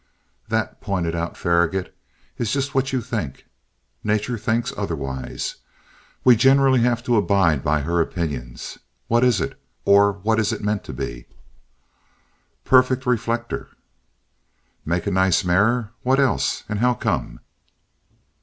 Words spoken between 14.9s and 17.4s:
a nice mirror. What else, and how come?"